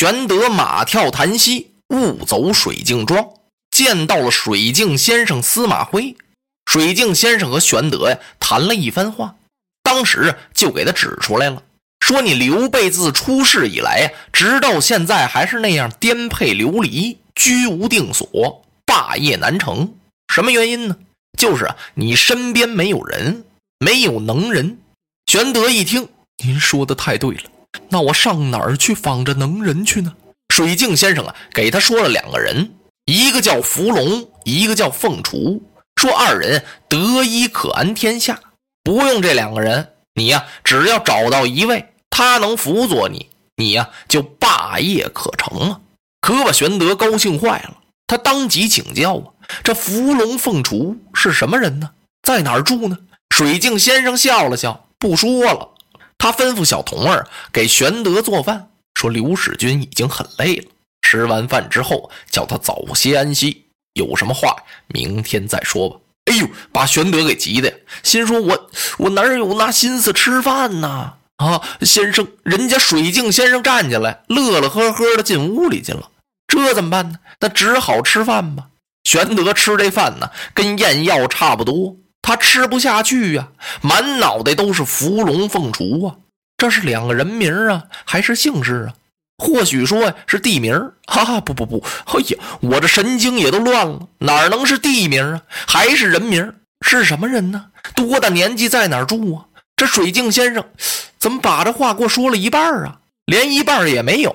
[0.00, 3.30] 玄德马跳檀溪，误走水镜庄，
[3.68, 6.16] 见到了水镜先生司马徽。
[6.66, 9.34] 水镜先生和玄德呀谈了一番话，
[9.82, 11.64] 当时就给他指出来了，
[11.98, 19.96] 说你刘备自出世以来呀，直到现在还是那样颠沛流离，居无定所，霸业难成。
[20.32, 20.96] 什么原因呢？
[21.36, 23.44] 就是你身边没有人，
[23.80, 24.78] 没有能人。
[25.26, 26.08] 玄德一听，
[26.44, 27.42] 您说的太对了，
[27.88, 30.14] 那我上哪儿去访着能人去呢？
[30.54, 35.60] 水镜先生啊，给他说了两个人，一个叫伏龙，一个叫凤雏。
[35.96, 38.38] 说二人得一可安天下，
[38.82, 45.80] 不用这两个人，你呀只要找到一位，他能辅佐你，你呀就霸业可成了。
[46.20, 49.24] 可把玄德高兴坏了，他当即请教啊，
[49.62, 51.90] 这伏龙凤雏是什么人呢？
[52.22, 52.98] 在哪儿住呢？
[53.30, 55.70] 水镜先生笑了笑，不说了。
[56.18, 60.64] 他吩咐小童儿给玄德做饭，说刘使君已经很累了，
[61.02, 63.64] 吃完饭之后叫他早些安息。
[63.94, 64.56] 有什么话，
[64.88, 65.96] 明天再说吧。
[66.26, 76.10] 哎呦，把玄德给急的，心说：“我我哪有那心思吃饭呢？”啊，先生，人家水镜先生站起来，乐乐呵呵的进屋里去了。
[76.46, 77.18] 这怎么办呢？
[77.40, 78.66] 那只好吃饭吧。
[79.04, 83.48] 玄德吃这饭呢，跟咽药差不多，他吃不下去呀，
[83.80, 86.16] 满脑袋都是伏龙凤雏啊。
[86.56, 88.94] 这是两个人名啊，还是姓氏啊？
[89.38, 90.74] 或许说是地名
[91.06, 95.42] 哈哈不不不，哎呀，我这神经也都乱了，哪能是地名啊？
[95.66, 96.52] 还是人名？
[96.84, 97.66] 是什么人呢？
[97.94, 99.44] 多大年纪，在哪住啊？
[99.76, 100.64] 这水镜先生
[101.18, 102.98] 怎么把这话给我说了一半啊？
[103.26, 104.34] 连一半也没有。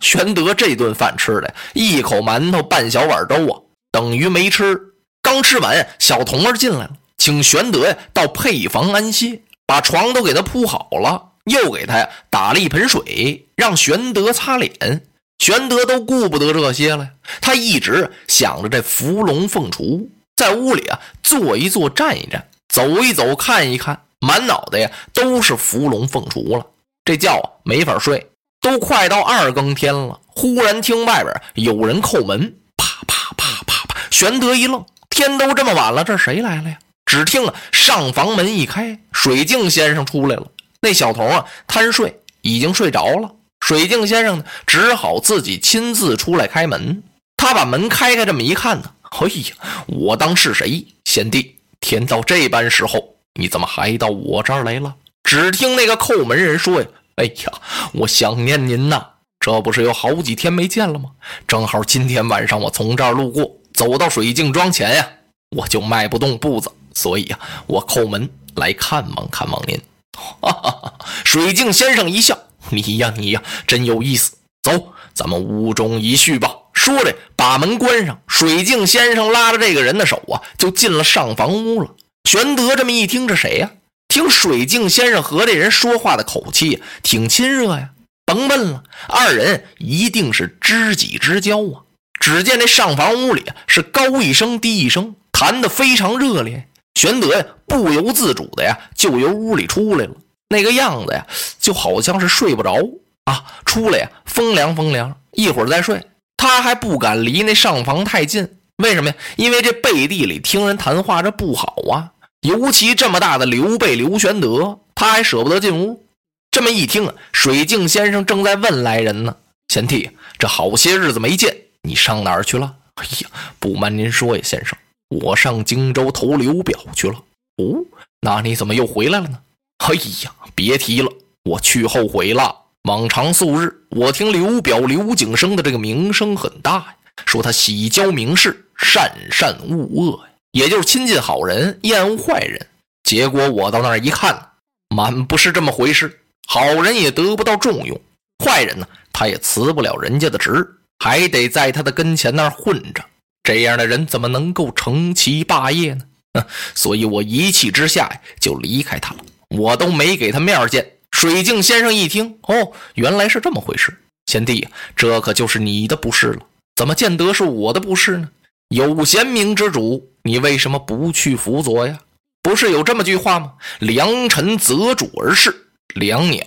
[0.00, 4.80] 玄德这顿饭吃的，一口馒头，半小碗粥啊，等于没吃。
[5.20, 6.90] 刚吃完，小童儿进来了，
[7.28, 11.32] 请玄德呀到配房安歇，把床都给他铺好了。
[11.44, 15.02] 又给他呀打了一盆水，让玄德擦脸。
[15.38, 17.10] 玄德都顾不得这些了，
[17.42, 26.64] 他一直想着这伏龙凤雏，在屋里啊坐一坐，站一站，走一走，看一看，满脑袋呀都是伏龙凤雏了。
[27.04, 28.30] 这觉没法睡，
[28.62, 30.18] 都快到二更天了。
[30.28, 34.00] 忽然听外边有人叩门，啪啪啪啪啪。
[34.10, 36.78] 玄德一愣，天都这么晚了，这谁来了呀？
[37.08, 40.46] 只听了上房门一开，水镜先生出来了。
[40.82, 43.32] 那小童啊，贪睡，已经睡着了。
[43.60, 47.02] 水镜先生呢，只好自己亲自出来开门。
[47.38, 50.86] 他把门开开，这么一看呢，哎呀，我当是谁？
[51.06, 54.94] 贤弟，天到这般时候，你怎么还到我这儿来了？
[55.24, 56.86] 只听那个叩门人说呀
[57.16, 57.52] ：“哎呀，
[57.94, 59.02] 我想念您呐，
[59.40, 61.08] 这不是有好几天没见了吗？
[61.46, 65.08] 正好今天晚上我从这儿路过，走到水镜庄前呀，
[65.56, 67.38] 我就迈不动步子，所以呀，
[67.68, 69.80] 我叩门来看望看望您。”
[70.18, 70.94] 哈哈哈！
[71.24, 72.36] 水镜先生一笑
[72.70, 74.32] ：“你呀，你呀，真有意思。
[74.64, 78.20] 走，咱们屋中一叙吧。”说着，把门关上。
[78.26, 81.94] 水镜先生拉着这个人的手啊，就进了上房屋了。
[82.24, 83.70] 玄德这么一听，这谁呀？
[84.08, 87.90] 听水镜先生和这人说话的口气，挺亲热呀。
[88.24, 91.86] 甭问了，二人一定是知己之交啊。
[92.18, 96.66] 只见这上房屋里是高一声低一声，谈得非常热烈。
[96.98, 100.10] 玄德呀，不由自主的呀，就由屋里出来了。
[100.48, 101.24] 那个样子呀，
[101.60, 102.74] 就好像是睡不着
[103.22, 103.44] 啊。
[103.64, 106.04] 出来呀，风凉风凉，一会儿再睡。
[106.36, 109.16] 他还不敢离那上房太近，为什么呀？
[109.36, 112.10] 因为这背地里听人谈话，这不好啊。
[112.40, 116.04] 尤其这么大的刘备刘玄德，他还舍不得进屋。
[116.50, 119.36] 这么一听，水镜先生正在问来人呢
[119.72, 123.28] ：“贤弟，这好些日子没见，你上哪儿去了？”哎呀，
[123.60, 124.76] 不瞒您说呀，先生。
[125.08, 127.14] 我上荆州投刘表去了。
[127.56, 127.84] 哦，
[128.20, 129.38] 那你怎么又回来了呢？
[129.78, 129.94] 哎
[130.24, 131.10] 呀，别提了，
[131.44, 132.54] 我去后悔了。
[132.82, 136.96] 往常素日，我听刘表刘景升的这个名声很大呀，
[137.26, 142.66] 说他喜交名士，善善恶恶呀，也就是亲近好人，厌恶坏人。
[143.02, 144.50] 结果我到那儿一看，
[144.94, 146.20] 满不是这么回事。
[146.46, 148.00] 好人也得不到重用，
[148.44, 150.66] 坏人呢，他也辞不了人家的职，
[150.98, 153.04] 还得在他的跟前那儿混着。
[153.48, 156.44] 这样的人怎么能够成其霸业呢？
[156.74, 160.86] 所以我一气之下就离开他了，我都没给他面见。
[161.12, 163.96] 水镜先生一听，哦，原来是这么回事。
[164.26, 166.42] 贤弟，这可就是你的不是了。
[166.76, 168.28] 怎么见得是我的不是呢？
[168.68, 171.98] 有贤明之主，你为什么不去辅佐呀？
[172.42, 173.54] 不是有这么句话吗？
[173.78, 176.44] 良臣择主而事，良鸟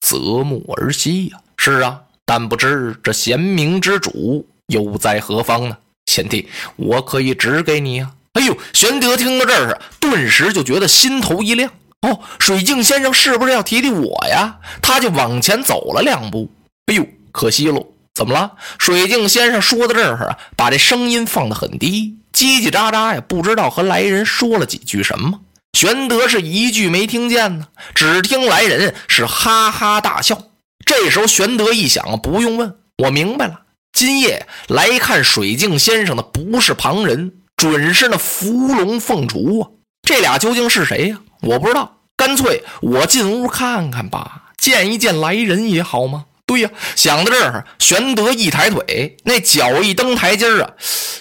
[0.00, 1.40] 择木而栖呀。
[1.56, 5.78] 是啊，但不知这贤明之主又在何方呢？
[6.06, 8.10] 贤弟，我可以指给你呀！
[8.32, 11.70] 哎呦，玄德听到这儿，顿时就觉得心头一亮。
[12.00, 14.58] 哦，水镜先生是不是要提提我呀？
[14.80, 16.50] 他就往前走了两步。
[16.86, 17.86] 哎呦，可惜喽。
[18.14, 18.52] 怎么了？
[18.78, 25.40] 水镜先生说到这儿啊，把这声音放得很低，叽叽喳喳呀，不知道和来人说了几句什么。
[25.72, 30.48] 玄德是一句没听见呢，只听来人是哈哈大笑。
[30.84, 33.61] 这时候玄德一想，不用问，我明白了，
[33.92, 39.68] 今夜来看水镜先生的不是旁人，准是那伏龙凤雏啊！
[40.02, 41.20] 这俩究竟是谁呀？
[41.42, 46.24] 我不知道，干脆我进屋看看吧，见一见来人也好吗？
[46.46, 50.70] 对呀，想到这儿，玄德一抬腿，那脚一蹬台阶啊，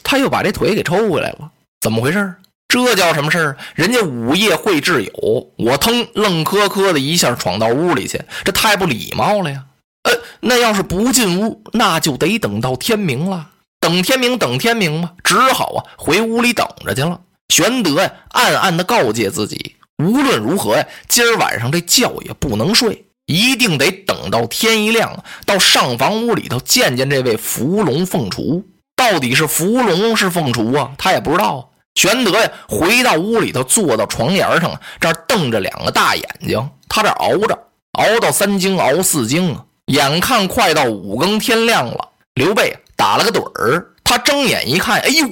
[0.02, 1.52] 他又把这腿给抽回来了。
[1.82, 2.36] 怎么回事？
[2.68, 3.58] 这叫什么事儿？
[3.76, 9.66] 人家午夜会挚友，我腾愣磕磕的一下闯到屋里去，这太不礼貌了呀！
[10.04, 13.50] 呃，那要是不进屋，那就得等到天明了。
[13.80, 17.20] 等天明，等天明吧，只好啊回屋里等着去了。
[17.50, 23.06] 玄德呀，暗暗的告诫自己，无论如何呀，今儿晚上这觉也不能睡。
[23.28, 28.64] 一定得等到天一亮，到上房屋里头见见这位伏龙凤雏。
[28.96, 30.92] 到底是伏龙是凤雏啊？
[30.98, 31.72] 他也不知道。
[31.96, 36.70] 玄德呀，回到屋里头，坐到床沿上，这儿瞪着两个大眼睛。
[36.90, 37.58] 他这熬着，
[37.94, 42.10] 熬到三更，熬四更啊，眼看快到五更天亮了。
[42.36, 45.28] 刘备打了个盹儿，他睁眼一看，哎呦，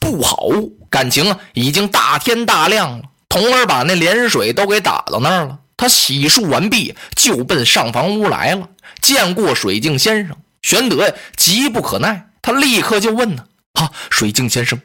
[0.00, 0.48] 不好，
[0.90, 3.04] 感情啊，已经大天大亮了。
[3.28, 5.60] 童儿把那连水都给打到那儿了。
[5.76, 8.68] 他洗漱完毕，就奔上房屋来了。
[9.00, 13.44] 见过水镜先生，玄德呀急不可耐，他立刻就问呢
[13.80, 14.80] ：“啊，水镜先生，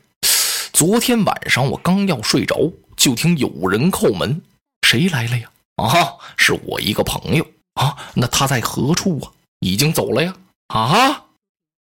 [0.72, 4.40] 昨天晚上我刚要睡着，就听有人叩门，
[4.88, 5.50] 谁来了呀？
[5.78, 7.46] 啊，是我一个朋友
[7.76, 7.96] 啊。
[8.16, 9.32] 那他在何处啊？
[9.60, 10.34] 已经走了呀？
[10.68, 11.26] 啊，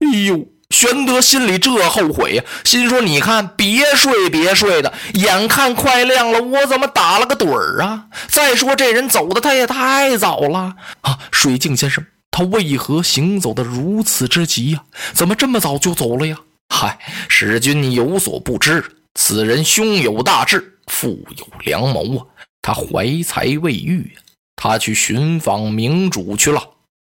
[0.01, 8.05] 哎呦！”玄德心里这后悔呀，心说：“你看，别睡，别睡的，眼看快亮了，我怎么打了个盹儿啊？
[8.29, 11.19] 再说这人走的他也太早了啊！
[11.33, 14.85] 水镜先生，他为何行走的如此之急呀？
[15.15, 16.37] 怎么这么早就走了呀？
[16.69, 16.99] 嗨，
[17.31, 22.27] 使君你有所不知，此人胸有大志，腹有良谋啊！
[22.61, 24.15] 他怀才未育，
[24.59, 26.63] 他去寻访明主去了。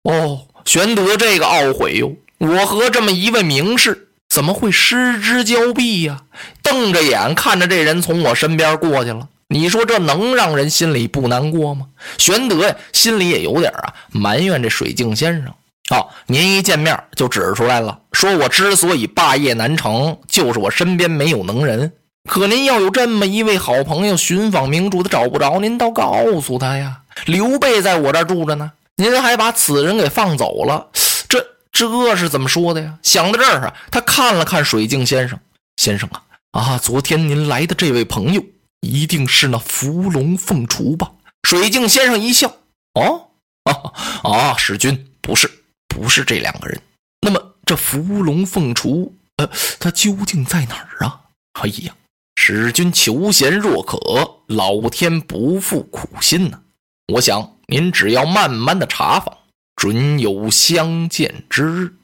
[0.04, 6.22] 哦，玄德这个懊悔哟。”我和这么一位名士怎么会失之交臂呀？
[6.62, 11.88] 瞪着眼看着这人从我身边过去了，你说这能让人心里不难过吗？
[12.16, 15.52] 玄德呀，心里也有点啊埋怨这水镜先生。
[15.90, 21.92] 好，您一见面就指出来了，说我之所以霸业难成，就是我身边没有能人。
[22.26, 27.02] 可您要有这么一位好朋友，寻访明主的找不着，您倒告诉他呀。
[27.30, 30.90] 刘备在我这儿住着呢，您还把此人给放走了。
[31.28, 32.98] 这这是怎么说的呀？
[33.02, 35.38] 想到这儿啊，他看了看水镜先生，
[35.76, 38.44] 先生啊啊，昨天您来的这位朋友
[38.80, 41.12] 一定是那伏龙凤雏吧？
[41.44, 42.52] 水镜先生一笑，
[42.94, 43.28] 哦，
[43.62, 45.48] 啊啊，使君不是，
[45.86, 46.80] 不是这两个人。
[47.20, 49.48] 那么这伏龙凤雏，呃，
[49.78, 51.20] 他究竟在哪儿啊？
[51.60, 51.94] 哎呀，
[52.34, 53.98] 使君求贤若渴，
[54.48, 56.60] 老天不负苦心呐。
[57.10, 59.36] 我想您只要慢慢的查访。
[59.76, 61.94] 准有相见之日。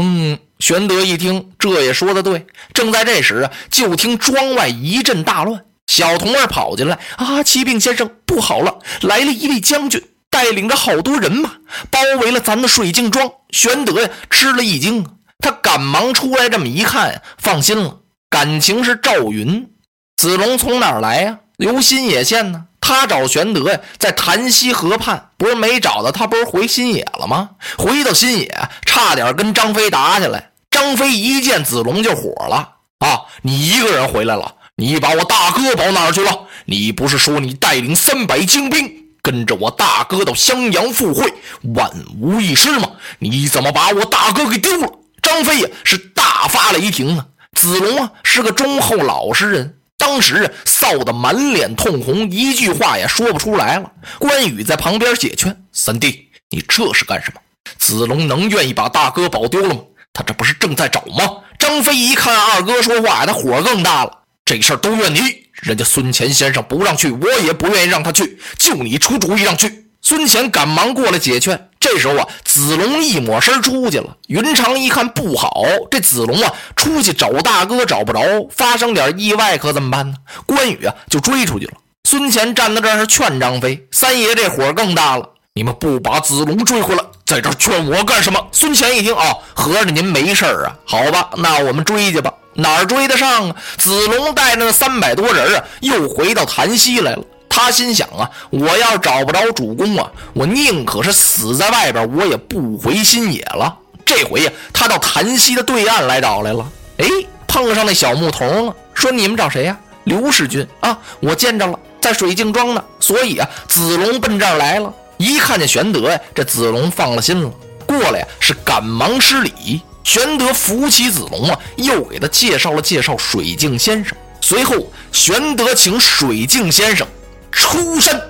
[0.00, 2.46] 嗯，玄德一听，这也说的对。
[2.72, 7.42] 正在这时啊，就听庄外一阵大乱，小童儿跑进来啊！
[7.44, 11.50] 启禀先生，不好了，来了一位将军，带领着好多人马，
[11.88, 13.30] 包围了咱的水镜庄。
[13.50, 15.06] 玄德呀，吃了一惊，
[15.38, 19.70] 他赶忙出来，这么一看，放心了，感情是赵云。
[20.16, 21.38] 子龙从哪儿来呀？
[21.60, 22.64] 由新野县呢。
[22.80, 27.50] 他找玄德呀，在潭溪河畔，不是没找到他，不是回新野了吗？
[27.78, 30.50] 回到新野，差点跟张飞打起来。
[30.70, 33.26] 张飞一见子龙就火了啊！
[33.42, 36.46] 你一个人回来了，你把我大哥跑哪儿去了？
[36.64, 38.90] 你不是说你带领三百精兵
[39.22, 41.32] 跟着我大哥到襄阳赴会，
[41.74, 42.90] 万无一失吗？
[43.18, 44.90] 你怎么把我大哥给丢了？
[45.22, 47.26] 张飞呀，是大发雷霆啊！
[47.54, 49.76] 子龙啊，是个忠厚老实人。
[50.00, 53.92] 当时臊得满脸通红，一句话也说不出来了。
[54.18, 57.40] 关羽在旁边解劝：“三弟，你这是干什么？
[57.78, 59.80] 子龙能愿意把大哥保丢了吗？
[60.14, 64.20] 他这不是正在找吗？”张飞一看二哥说话，他火更大了。
[64.46, 65.20] 这事儿都怨你，
[65.60, 69.90] 人家孙乾先生不让去，我也不愿意让他去，就你出主意让去。
[70.00, 71.68] 孙乾赶忙过来解劝。
[71.92, 74.16] 这时候啊，子龙一抹身出去了。
[74.28, 78.20] 云长一看不好，这子龙啊出去找大哥找不着，
[78.50, 80.16] 发生点意外可怎么办呢？
[80.46, 81.72] 关羽啊就追出去了。
[82.04, 85.28] 孙乾站在这儿是劝张飞，三爷这火更大了。
[85.52, 88.40] 你们不把子龙追回来，在这劝我干什么？
[88.52, 90.76] 孙乾一听啊，合着您没事啊？
[90.86, 92.32] 好吧，那我们追去吧。
[92.54, 93.56] 哪儿追得上啊？
[93.78, 97.22] 子龙带着那三百多人啊，又回到潭溪来了。
[97.50, 103.76] 他心想啊，我要是找不着主公啊，我宁可是死在外边，我也不回新野了。
[104.06, 106.66] 这回呀，他到檀溪的对岸来找来了。
[106.98, 107.06] 哎，
[107.46, 112.82] 碰上那小牧童了，说：“你们找谁呀？”刘世军啊，我见着了，在水镜庄呢。
[113.00, 114.92] 所以啊，子龙奔这儿来了。
[115.18, 117.52] 一看见玄德呀，这子龙放了心了，
[117.84, 119.82] 过来呀是赶忙施礼。
[120.04, 124.16] 玄德扶起子龙啊，又给他介绍了介绍水镜先生。
[124.40, 124.74] 随后，
[125.12, 127.06] 玄德请水镜先生
[127.50, 128.20] 出山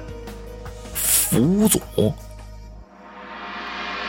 [0.95, 1.81] 辅佐。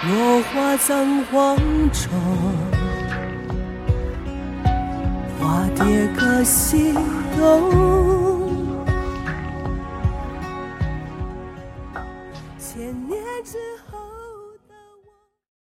[0.03, 1.56] 落花葬黄
[1.91, 2.10] 冢，
[5.39, 6.94] 花蝶各西
[7.38, 8.20] 东。